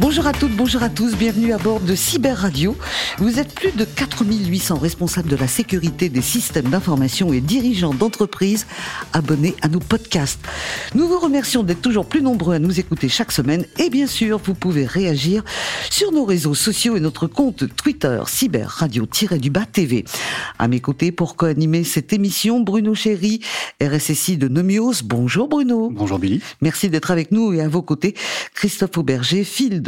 [0.00, 2.76] Bonjour à toutes, bonjour à tous, bienvenue à bord de Cyber Radio.
[3.18, 8.68] Vous êtes plus de 4800 responsables de la sécurité des systèmes d'information et dirigeants d'entreprise
[9.12, 10.38] abonnés à nos podcasts.
[10.94, 14.38] Nous vous remercions d'être toujours plus nombreux à nous écouter chaque semaine et bien sûr,
[14.38, 15.42] vous pouvez réagir
[15.90, 20.04] sur nos réseaux sociaux et notre compte Twitter Cyber Radio-du-Bas TV.
[20.60, 23.40] À mes côtés pour co-animer cette émission, Bruno Chéry,
[23.82, 25.02] RSSI de Nomios.
[25.04, 25.90] Bonjour Bruno.
[25.90, 26.40] Bonjour Billy.
[26.60, 28.14] Merci d'être avec nous et à vos côtés,
[28.54, 29.42] Christophe Auberger,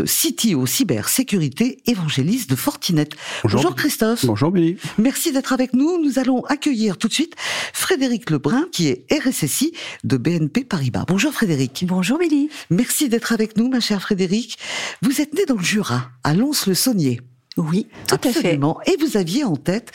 [0.06, 3.08] Field CTO cybersécurité évangéliste de Fortinet.
[3.42, 4.24] Bonjour, Christophe.
[4.26, 4.76] Bonjour Billy.
[4.98, 6.02] Merci d'être avec nous.
[6.02, 7.34] Nous allons accueillir tout de suite
[7.72, 9.72] Frédéric Lebrun qui est RSSI
[10.04, 11.04] de BNP Paribas.
[11.08, 11.84] Bonjour Frédéric.
[11.86, 12.50] Bonjour Billy.
[12.70, 14.58] Merci d'être avec nous ma chère Frédéric.
[15.02, 17.20] Vous êtes né dans le Jura, à Lons-le-Saunier.
[17.56, 18.78] Oui, tout Absolument.
[18.78, 18.92] à fait.
[18.94, 19.90] Et vous aviez en tête,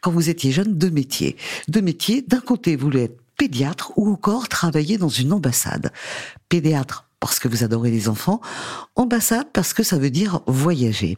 [0.00, 1.36] quand vous étiez jeune, deux métiers.
[1.68, 2.22] Deux métiers.
[2.22, 5.92] D'un côté, vous voulez être pédiatre ou encore travailler dans une ambassade.
[6.48, 8.40] Pédiatre parce que vous adorez les enfants,
[8.96, 11.16] ambassade parce que ça veut dire voyager.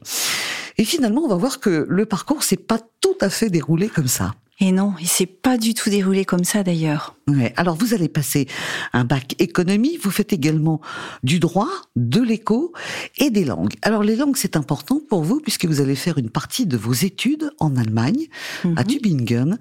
[0.81, 4.09] Et finalement, on va voir que le parcours s'est pas tout à fait déroulé comme
[4.09, 4.35] ça.
[4.63, 7.17] Et non, il s'est pas du tout déroulé comme ça d'ailleurs.
[7.29, 7.53] Ouais.
[7.57, 8.47] Alors vous allez passer
[8.95, 10.81] un bac économie, vous faites également
[11.23, 12.73] du droit, de l'éco
[13.19, 13.75] et des langues.
[13.83, 16.93] Alors les langues c'est important pour vous puisque vous allez faire une partie de vos
[16.93, 18.27] études en Allemagne,
[18.65, 18.75] Mhm.
[18.79, 19.59] à Tübingen,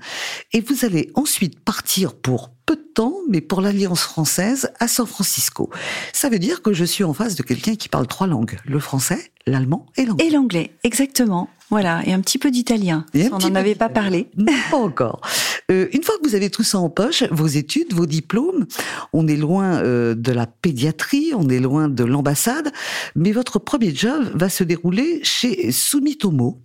[0.54, 5.06] et vous allez ensuite partir pour peu de temps, mais pour l'Alliance française à San
[5.08, 5.70] Francisco.
[6.12, 8.80] Ça veut dire que je suis en face de quelqu'un qui parle trois langues, le
[8.80, 10.28] français, l'allemand et l'anglais.
[10.28, 11.50] Et l'anglais, exactement.
[11.70, 13.06] Voilà, et un petit peu d'italien.
[13.32, 14.28] On n'en avait pas parlé.
[14.72, 15.22] Pas encore.
[15.70, 18.66] Euh, une fois que vous avez tout ça en poche, vos études, vos diplômes,
[19.14, 22.72] on est loin euh, de la pédiatrie, on est loin de l'ambassade,
[23.16, 26.60] mais votre premier job va se dérouler chez Sumitomo,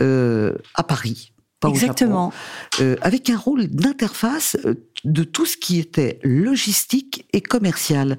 [0.00, 1.32] euh, à Paris.
[1.58, 2.30] pas au Exactement.
[2.30, 4.56] Japon, euh, avec un rôle d'interface
[5.04, 8.18] de tout ce qui était logistique et commercial.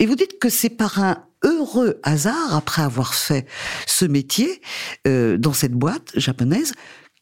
[0.00, 3.46] Et vous dites que c'est par un heureux hasard, après avoir fait
[3.86, 4.60] ce métier
[5.06, 6.72] euh, dans cette boîte japonaise,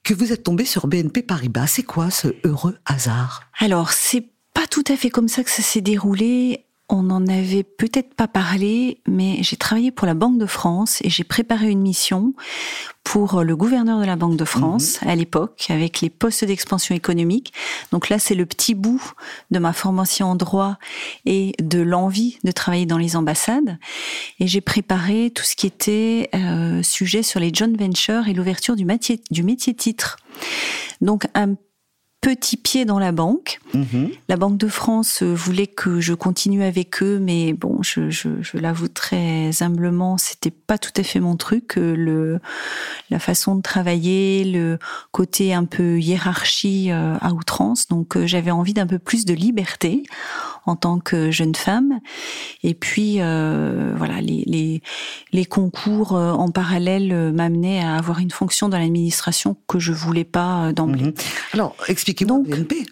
[0.04, 1.66] que vous êtes tombé sur BNP Paribas.
[1.66, 3.42] C'est quoi ce heureux hasard?
[3.58, 6.64] Alors, c'est pas tout à fait comme ça que ça s'est déroulé.
[6.90, 11.10] On n'en avait peut-être pas parlé, mais j'ai travaillé pour la Banque de France et
[11.10, 12.32] j'ai préparé une mission
[13.04, 17.52] pour le gouverneur de la Banque de France à l'époque, avec les postes d'expansion économique.
[17.92, 19.02] Donc là, c'est le petit bout
[19.50, 20.78] de ma formation en droit
[21.26, 23.78] et de l'envie de travailler dans les ambassades.
[24.40, 28.76] Et j'ai préparé tout ce qui était euh, sujet sur les joint ventures et l'ouverture
[28.76, 30.16] du métier, du métier titre.
[31.00, 31.54] Donc un
[32.20, 33.60] petit pied dans la banque.
[34.28, 38.28] La Banque de France euh, voulait que je continue avec eux, mais bon, je, je,
[38.40, 41.78] je l'avoue très humblement, c'était pas tout à fait mon truc.
[41.78, 42.40] euh, Le,
[43.10, 44.78] la façon de travailler, le
[45.12, 47.86] côté un peu hiérarchie euh, à outrance.
[47.88, 50.02] Donc, j'avais envie d'un peu plus de liberté
[50.66, 52.00] en tant que jeune femme.
[52.62, 54.82] Et puis, euh, voilà, les, les,
[55.32, 59.92] les concours euh, en parallèle euh, m'amenaient à avoir une fonction dans l'administration que je
[59.92, 61.04] voulais pas d'emblée.
[61.04, 61.14] Mhm.
[61.54, 62.86] Alors, expliquez-moi BNP.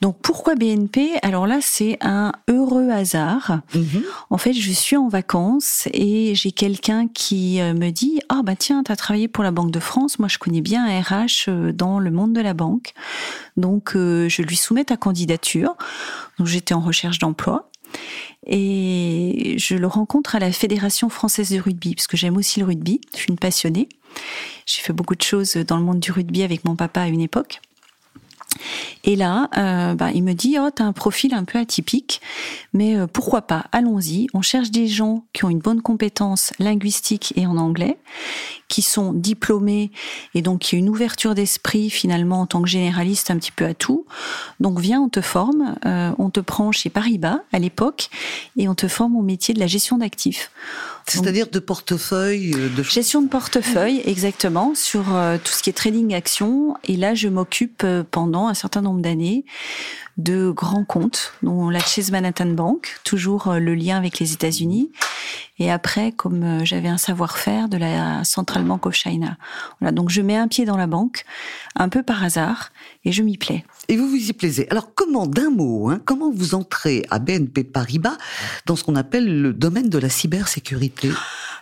[0.00, 3.60] Donc pourquoi BNP Alors là, c'est un heureux hasard.
[3.74, 4.02] Mhm.
[4.30, 8.56] En fait, je suis en vacances et j'ai quelqu'un qui euh, me dit "Ah bah
[8.56, 11.48] tiens, tu as travaillé pour la Banque de France, moi je connais bien un RH
[11.48, 12.92] euh, dans le monde de la banque."
[13.56, 15.76] Donc euh, je lui soumets ta candidature.
[16.38, 17.70] Donc j'étais en recherche d'emploi.
[18.46, 22.66] Et je le rencontre à la Fédération française de rugby, parce que j'aime aussi le
[22.66, 23.88] rugby, je suis une passionnée.
[24.66, 27.20] J'ai fait beaucoup de choses dans le monde du rugby avec mon papa à une
[27.20, 27.60] époque.
[29.04, 32.20] Et là, euh, bah, il me dit, oh, t'as un profil un peu atypique,
[32.72, 34.28] mais euh, pourquoi pas, allons-y.
[34.34, 37.98] On cherche des gens qui ont une bonne compétence linguistique et en anglais,
[38.68, 39.90] qui sont diplômés
[40.34, 43.64] et donc qui ont une ouverture d'esprit finalement en tant que généraliste un petit peu
[43.64, 44.06] à tout.
[44.60, 48.10] Donc viens, on te forme, euh, on te prend chez Paribas à l'époque
[48.56, 50.50] et on te forme au métier de la gestion d'actifs.
[51.08, 55.74] C'est-à-dire de portefeuille, euh, de Gestion de portefeuille, exactement, sur euh, tout ce qui est
[55.74, 56.76] trading action.
[56.84, 59.44] Et là, je m'occupe euh, pendant un certain nombre d'années
[60.16, 64.90] de grands comptes, dont la Chase Manhattan Bank, toujours le lien avec les États-Unis.
[65.60, 69.36] Et après, comme j'avais un savoir-faire, de la Central Bank of China.
[69.80, 71.24] Voilà, donc je mets un pied dans la banque,
[71.76, 72.72] un peu par hasard,
[73.04, 73.64] et je m'y plais.
[73.86, 74.68] Et vous vous y plaisez.
[74.70, 78.18] Alors comment, d'un mot, hein, comment vous entrez à BNP Paribas
[78.66, 80.97] dans ce qu'on appelle le domaine de la cybersécurité?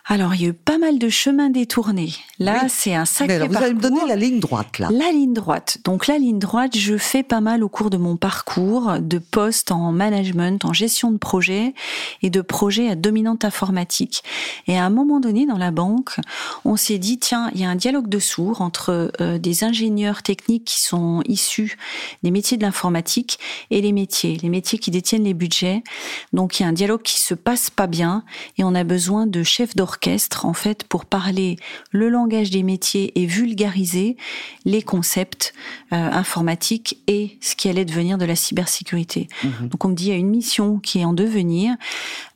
[0.09, 2.13] Alors, il y a eu pas mal de chemins détournés.
[2.39, 2.69] Là, Oui.
[2.71, 3.99] c'est un sacré alors, vous allez me parcours.
[3.99, 4.89] donner la ligne droite là.
[4.93, 5.79] La ligne droite.
[5.85, 9.73] Donc la ligne droite, je fais pas mal au cours de mon parcours de postes
[9.73, 11.75] en management, en gestion de projet
[12.23, 14.23] et de projets à dominante informatique.
[14.69, 16.21] Et à un moment donné, dans la banque,
[16.65, 20.23] on s'est dit, tiens, il y a un dialogue de sourds entre euh, des ingénieurs
[20.23, 21.79] techniques qui sont issus
[22.23, 23.41] des métiers de l'informatique
[23.73, 25.83] et les métiers, les métiers qui détiennent les budgets.
[26.33, 28.23] Donc il y a un dialogue qui se passe pas bien
[28.57, 31.57] et on a besoin de chefs d'orchestre, en fait, pour parler
[31.91, 34.17] le langage des métiers et vulgariser
[34.65, 35.55] les concepts
[35.93, 39.29] euh, informatiques et ce qui allait devenir de la cybersécurité.
[39.45, 39.69] Mhm.
[39.69, 41.77] Donc on me dit, il y a une mission qui est en devenir.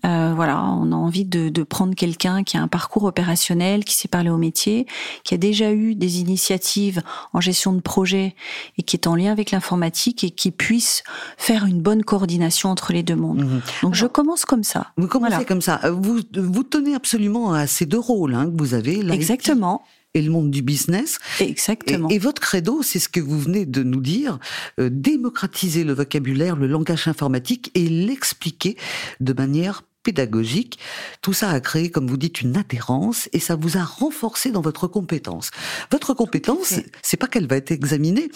[0.05, 3.95] Euh, voilà, on a envie de, de prendre quelqu'un qui a un parcours opérationnel, qui
[3.95, 4.87] sait parler au métier,
[5.25, 7.03] qui a déjà eu des initiatives
[7.33, 8.35] en gestion de projet
[8.79, 11.03] et qui est en lien avec l'informatique et qui puisse
[11.37, 13.45] faire une bonne coordination entre les deux mondes.
[13.45, 13.63] Mhm.
[13.83, 14.93] Donc je commence comme ça.
[14.97, 15.81] Vous commencez comme ça.
[15.91, 19.01] Vous, vous tenez absolument à ces deux rôles hein, que vous avez.
[19.11, 21.21] Exactement et le monde du business.
[21.39, 22.09] Exactement.
[22.09, 24.41] Et, votre credo, c'est ce que vous venez de nous dire,
[24.81, 28.77] euh, démocratiser le vocabulaire, le langage informatique et l'expliquer
[29.21, 30.81] de manière pédagogique.
[31.23, 34.63] Tout ça a créé, comme vous dites, une adhérence et ça vous a renforcé dans
[34.63, 35.53] votre compétence.
[35.93, 38.31] Votre compétence, c'est pas qu'elle va être examinée,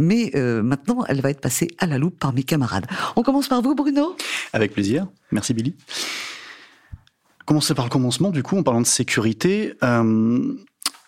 [0.00, 2.88] mais euh, maintenant, elle va être passée à la loupe par mes camarades.
[3.14, 4.16] On commence par vous, Bruno?
[4.52, 5.06] Avec plaisir.
[5.30, 5.76] Merci, Billy.
[7.46, 9.74] Commencer par le commencement, du coup, en parlant de sécurité.
[9.82, 10.54] Euh,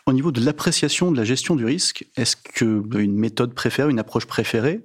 [0.07, 3.91] au niveau de l'appréciation de la gestion du risque, est-ce que avez une méthode préférée,
[3.91, 4.85] une approche préférée?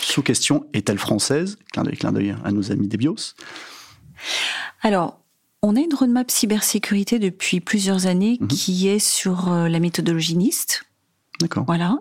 [0.00, 1.58] Sous question, est-elle française?
[1.72, 3.34] Clin d'œil, clin d'œil à nos amis des BIOS.
[4.82, 5.20] Alors,
[5.62, 8.48] on a une roadmap cybersécurité depuis plusieurs années mhm.
[8.48, 10.84] qui est sur euh, la méthodologie NIST.
[11.40, 11.64] D'accord.
[11.66, 11.98] Voilà.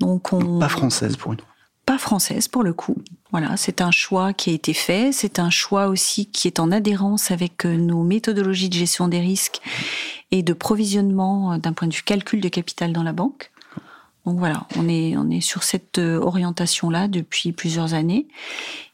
[0.00, 0.58] Donc on...
[0.58, 1.40] pas française pour une
[1.86, 2.96] pas française pour le coup.
[3.30, 6.70] Voilà, c'est un choix qui a été fait, c'est un choix aussi qui est en
[6.70, 9.60] adhérence avec euh, nos méthodologies de gestion des risques
[10.30, 13.50] et de provisionnement euh, d'un point de vue calcul de capital dans la banque.
[14.24, 18.26] Donc voilà, on est, on est sur cette euh, orientation-là depuis plusieurs années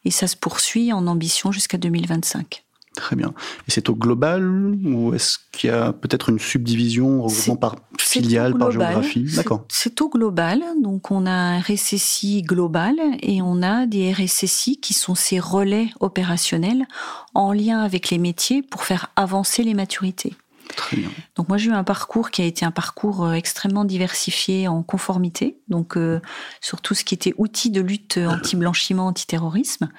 [0.03, 2.63] et ça se poursuit en ambition jusqu'à 2025.
[2.95, 3.33] Très bien.
[3.67, 8.57] Et c'est au global ou est-ce qu'il y a peut-être une subdivision, regroupement par filiale,
[8.57, 9.25] par géographie?
[9.33, 9.63] D'accord.
[9.69, 10.61] C'est au global.
[10.81, 15.89] Donc on a un RSSI global et on a des RSSI qui sont ces relais
[16.01, 16.85] opérationnels
[17.33, 20.33] en lien avec les métiers pour faire avancer les maturités.
[20.75, 21.09] Très bien.
[21.35, 24.83] Donc moi j'ai eu un parcours qui a été un parcours euh, extrêmement diversifié en
[24.83, 26.21] conformité, donc euh,
[26.61, 29.89] sur tout ce qui était outils de lutte anti-blanchiment, anti-terrorisme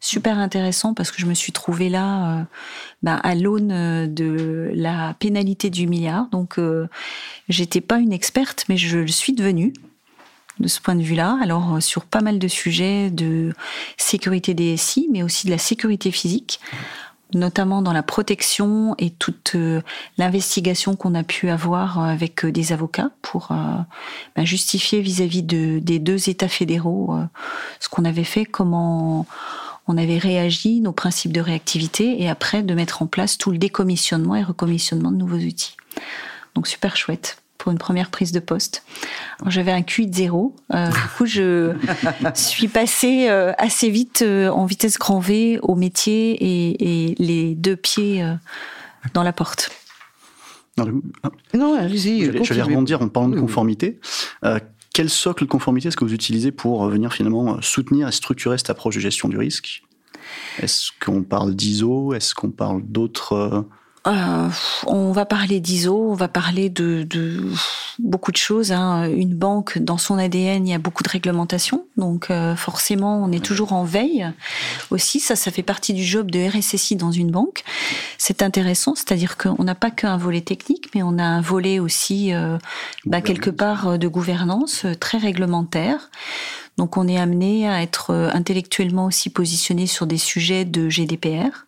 [0.00, 2.42] super intéressant parce que je me suis trouvée là euh,
[3.02, 6.28] bah, à l'aune euh, de la pénalité du milliard.
[6.30, 6.86] Donc, euh,
[7.48, 9.72] j'étais pas une experte, mais je le suis devenue
[10.60, 11.38] de ce point de vue-là.
[11.42, 13.52] Alors, sur pas mal de sujets de
[13.96, 16.60] sécurité des SI, mais aussi de la sécurité physique
[17.34, 19.54] notamment dans la protection et toute
[20.16, 26.30] l'investigation qu'on a pu avoir avec des avocats pour bah, justifier vis-à-vis de, des deux
[26.30, 27.18] États fédéraux
[27.80, 29.26] ce qu'on avait fait, comment
[29.88, 33.58] on avait réagi, nos principes de réactivité, et après de mettre en place tout le
[33.58, 35.76] décommissionnement et recommissionnement de nouveaux outils.
[36.54, 38.84] Donc super chouette pour une première prise de poste.
[39.46, 40.54] J'avais un QI de zéro.
[40.72, 41.74] Euh, du coup, je
[42.34, 47.76] suis passée euh, assez vite euh, en vitesse grand V au métier et, les deux
[47.76, 48.24] pieds
[49.12, 49.70] dans la porte.
[51.54, 52.24] Non, allez-y.
[52.44, 53.98] Je vais rebondir en parlant de conformité
[54.98, 58.10] quel socle de conformité est-ce que vous utilisez pour euh, venir finalement euh, soutenir et
[58.10, 59.84] structurer cette approche de gestion du risque?
[60.58, 62.14] Est-ce qu'on parle d'ISO?
[62.14, 63.64] Est-ce qu'on parle d'autres
[64.08, 64.48] euh,
[64.86, 67.42] on va parler d'ISO, on va parler de, de
[67.98, 68.72] beaucoup de choses.
[68.72, 69.08] Hein.
[69.08, 73.30] Une banque, dans son ADN, il y a beaucoup de réglementation, donc euh, forcément, on
[73.32, 74.26] est toujours en veille.
[74.90, 77.64] Aussi, ça, ça fait partie du job de RSSI dans une banque.
[78.16, 82.32] C'est intéressant, c'est-à-dire qu'on n'a pas qu'un volet technique, mais on a un volet aussi,
[82.32, 82.56] euh,
[83.04, 86.10] bah, quelque part, de gouvernance très réglementaire.
[86.78, 91.66] Donc on est amené à être intellectuellement aussi positionné sur des sujets de GDPR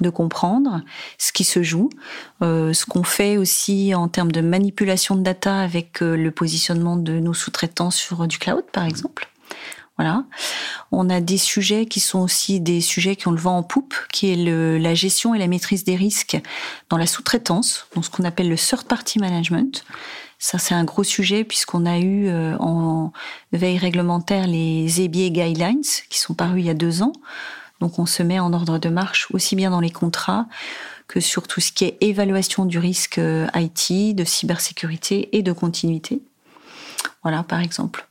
[0.00, 0.82] de comprendre
[1.18, 1.90] ce qui se joue,
[2.42, 6.96] euh, ce qu'on fait aussi en termes de manipulation de data avec euh, le positionnement
[6.96, 9.28] de nos sous-traitants sur du cloud, par exemple.
[9.96, 10.24] Voilà.
[10.92, 13.94] On a des sujets qui sont aussi des sujets qui ont le vent en poupe,
[14.12, 16.38] qui est le, la gestion et la maîtrise des risques
[16.90, 19.84] dans la sous-traitance, donc ce qu'on appelle le third party management.
[20.38, 23.12] Ça, c'est un gros sujet puisqu'on a eu euh, en
[23.52, 27.12] veille réglementaire les EBA Guidelines qui sont parus il y a deux ans,
[27.80, 30.46] donc on se met en ordre de marche aussi bien dans les contrats
[31.08, 35.52] que sur tout ce qui est évaluation du risque euh, IT, de cybersécurité et de
[35.52, 36.20] continuité.
[37.22, 38.06] Voilà, par exemple.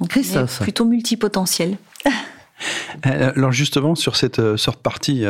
[0.00, 0.60] Donc Christophe.
[0.60, 1.76] plutôt multipotentiel.
[3.02, 5.24] Alors justement, sur cette sorte partie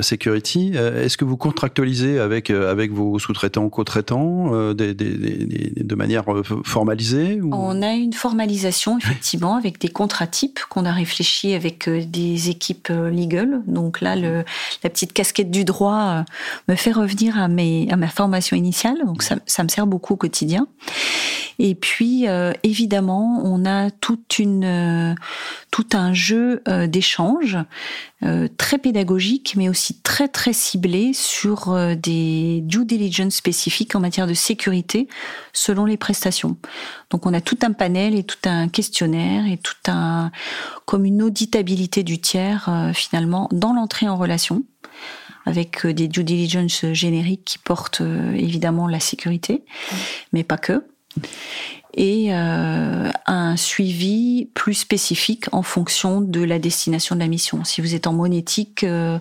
[0.00, 6.24] security, est-ce que vous contractualisez avec, avec vos sous-traitants, co-traitants de manière
[6.64, 12.50] formalisée On a une formalisation, effectivement, avec des contrats types qu'on a réfléchi avec des
[12.50, 13.62] équipes legal.
[13.66, 14.44] Donc là, le,
[14.82, 16.24] la petite casquette du droit
[16.68, 18.96] me fait revenir à, mes, à ma formation initiale.
[19.04, 20.66] Donc ça, ça me sert beaucoup au quotidien.
[21.58, 25.14] Et puis, euh, évidemment, on a toute une, euh,
[25.70, 27.58] tout un jeu euh, d'échange
[28.56, 34.32] très pédagogique, mais aussi très très ciblé sur des due diligence spécifiques en matière de
[34.32, 35.08] sécurité
[35.52, 36.56] selon les prestations.
[37.10, 40.30] Donc, on a tout un panel et tout un questionnaire et tout un
[40.86, 44.64] comme une auditabilité du tiers finalement dans l'entrée en relation
[45.44, 49.66] avec des due diligence génériques qui portent évidemment la sécurité,
[50.32, 50.82] mais pas que
[51.96, 57.62] et euh, un suivi plus spécifique en fonction de la destination de la mission.
[57.64, 59.18] Si vous êtes en monétique euh,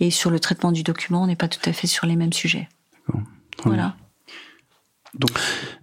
[0.00, 2.32] et sur le traitement du document, on n'est pas tout à fait sur les mêmes
[2.32, 2.68] sujets.
[3.64, 3.94] Voilà.
[5.20, 5.30] Donc,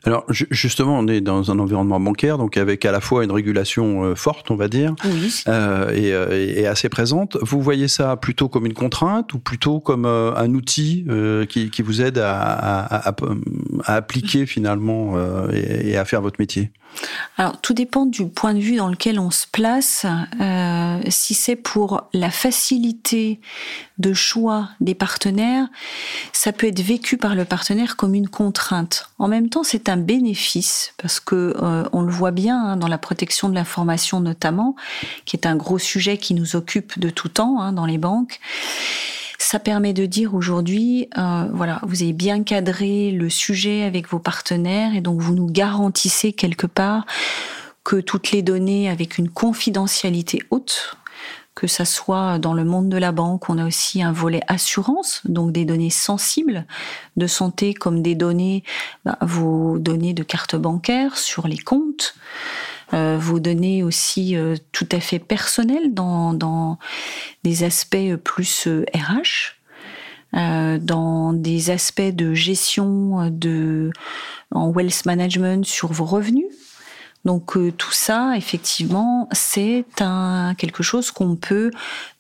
[0.04, 4.04] alors justement, on est dans un environnement bancaire, donc avec à la fois une régulation
[4.04, 4.96] euh, forte, on va dire,
[5.48, 7.38] euh, euh, et, assez présente.
[7.42, 11.06] Vous voyez ça plutôt comme une contrainte ou plutôt comme un outil
[11.50, 13.16] qui, vous aide à,
[13.86, 15.16] appliquer finalement
[15.52, 16.72] et, à faire votre métier?
[17.38, 20.06] Alors, tout dépend du point de vue dans lequel on se place.
[20.42, 23.40] Euh, si c'est pour la facilité
[23.98, 25.68] de choix des partenaires,
[26.34, 29.10] ça peut être vécu par le partenaire comme une contrainte.
[29.20, 32.88] En même temps, c'est un bénéfice parce que euh, on le voit bien hein, dans
[32.88, 34.76] la protection de l'information notamment,
[35.26, 38.40] qui est un gros sujet qui nous occupe de tout temps hein, dans les banques.
[39.40, 44.20] Ça permet de dire aujourd'hui, euh, voilà, vous avez bien cadré le sujet avec vos
[44.20, 47.06] partenaires et donc vous nous garantissez quelque part
[47.84, 50.98] que toutes les données avec une confidentialité haute,
[51.58, 55.24] que ça soit dans le monde de la banque, on a aussi un volet assurance,
[55.26, 56.68] donc des données sensibles
[57.16, 58.64] de santé comme des données,
[59.06, 62.14] bah, vos données de carte bancaire sur les comptes,
[62.94, 66.78] euh, vos données aussi euh, tout à fait personnelles dans, dans
[67.44, 69.56] des aspects plus RH.
[70.36, 73.92] Euh, dans des aspects de gestion de
[74.52, 76.46] en wealth management sur vos revenus.
[77.28, 81.72] Donc tout ça, effectivement, c'est un quelque chose qu'on peut,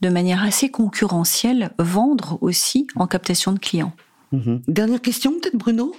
[0.02, 3.94] de manière assez concurrentielle, vendre aussi en captation de clients.
[4.34, 4.64] Mhm.
[4.68, 5.96] Dernière question, peut-être Bruno?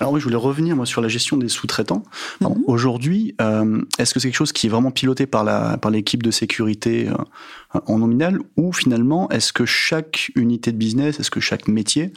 [0.00, 2.02] Alors oui, je voulais revenir moi sur la gestion des sous-traitants.
[2.42, 2.64] Mhm.
[2.66, 6.22] Aujourd'hui, euh, est-ce que c'est quelque chose qui est vraiment piloté par la par l'équipe
[6.22, 11.40] de sécurité euh, en nominal ou finalement est-ce que chaque unité de business, est-ce que
[11.40, 12.12] chaque métier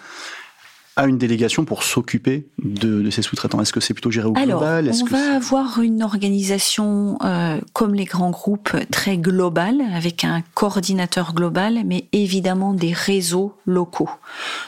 [0.96, 4.34] a une délégation pour s'occuper de, de, ces sous-traitants Est-ce que c'est plutôt géré au
[4.34, 4.92] global?
[5.02, 11.34] On va avoir une organisation euh, comme les grands groupes très globale, avec un coordinateur
[11.34, 14.10] global, mais évidemment des réseaux locaux.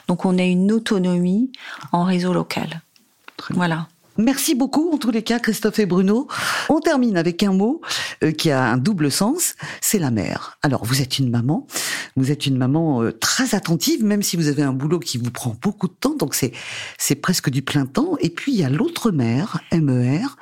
[0.07, 1.51] Donc on a une autonomie
[1.91, 2.81] en réseau local.
[3.51, 3.87] Voilà.
[4.17, 6.27] Merci beaucoup en tous les cas Christophe et Bruno.
[6.69, 7.81] On termine avec un mot
[8.23, 10.57] euh, qui a un double sens, c'est la mère.
[10.63, 11.67] Alors vous êtes une maman,
[12.15, 15.29] vous êtes une maman euh, très attentive même si vous avez un boulot qui vous
[15.29, 16.51] prend beaucoup de temps donc c'est
[16.97, 20.35] c'est presque du plein temps et puis il y a l'autre mère, MER.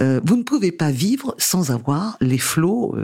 [0.00, 2.96] Euh, vous ne pouvez pas vivre sans avoir les flots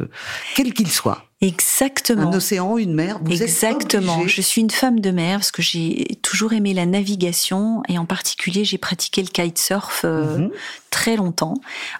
[0.54, 1.26] quels qu'ils soient.
[1.42, 2.30] Exactement.
[2.32, 3.18] Un océan, une mer.
[3.22, 4.26] Vous Exactement.
[4.26, 8.06] je suis une femme de mer parce que j'ai toujours aimé la navigation et en
[8.06, 10.50] particulier j'ai pratiqué le kitesurf euh, mhm.
[10.88, 11.54] très longtemps.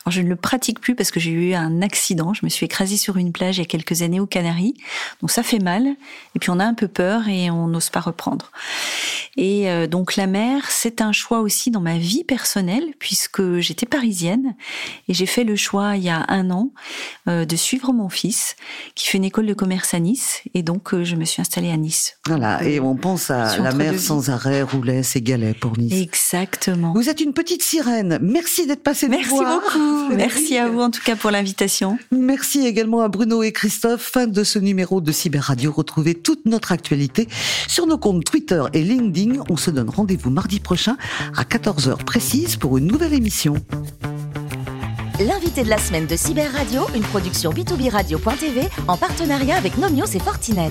[0.04, 2.32] Alors je ne le pratique plus parce que j'ai eu un accident.
[2.32, 4.74] Je me suis écrasée sur une plage il y a quelques années aux Canaries.
[5.20, 5.86] Donc ça fait mal
[6.34, 8.50] et puis on a un peu peur et on n'ose pas reprendre.
[9.36, 13.84] Et euh, donc la mer, c'est un choix aussi dans ma vie personnelle puisque j'étais
[13.84, 14.56] parisienne
[15.08, 16.70] et j'ai fait le choix il y a un an
[17.28, 18.56] euh, de suivre mon fils
[18.94, 21.70] qui fait une école de commerce à Nice et donc euh, je me suis installée
[21.70, 22.18] à Nice.
[22.26, 25.92] Voilà, et on pense à la mer sans arrêt, roulette et galets pour Nice.
[25.92, 26.92] Exactement.
[26.94, 28.18] Vous êtes une petite sirène.
[28.22, 30.08] Merci d'être passé Merci beaucoup.
[30.16, 31.98] Merci à vous en tout cas pour l'invitation.
[32.10, 34.02] Merci également à Bruno et Christophe.
[34.02, 35.72] Fin de ce numéro de Cyber Radio.
[35.72, 37.28] Retrouvez toute notre actualité
[37.68, 39.42] sur nos comptes Twitter et LinkedIn.
[39.50, 40.96] On se donne rendez-vous mardi prochain
[41.36, 43.56] à 14h précise pour une nouvelle émission.
[45.18, 50.14] L'invité de la semaine de Cyber Radio, une production b2b radio.tv en partenariat avec Nomios
[50.14, 50.70] et Fortinet.